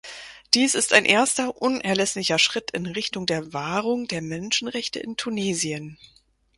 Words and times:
Dies 0.55 0.73
ist 0.73 0.93
ein 0.93 1.05
erster 1.05 1.61
unerlässlicher 1.61 2.39
Schritt 2.39 2.71
in 2.71 2.87
Richtung 2.87 3.27
der 3.27 3.53
Wahrung 3.53 4.07
der 4.07 4.23
Menschenrechte 4.23 4.97
in 4.99 5.15
Tunesien. 5.15 5.99